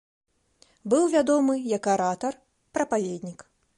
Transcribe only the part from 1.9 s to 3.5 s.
аратар, прапаведнік.